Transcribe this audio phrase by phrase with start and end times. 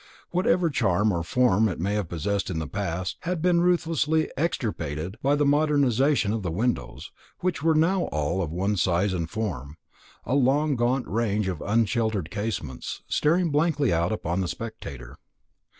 [0.31, 5.15] Whatever charm of form it may have possessed in the past had been ruthlessly extirpated
[5.21, 9.77] by the modernisation of the windows, which were now all of one size and form
[10.25, 15.19] a long gaunt range of unsheltered casements staring blankly out upon the spectator.